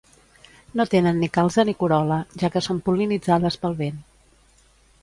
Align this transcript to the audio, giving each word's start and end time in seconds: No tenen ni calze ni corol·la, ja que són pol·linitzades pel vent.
No 0.79 0.85
tenen 0.93 1.19
ni 1.23 1.29
calze 1.35 1.67
ni 1.71 1.75
corol·la, 1.83 2.17
ja 2.45 2.51
que 2.57 2.65
són 2.69 2.81
pol·linitzades 2.89 3.61
pel 3.67 3.79
vent. 3.85 4.03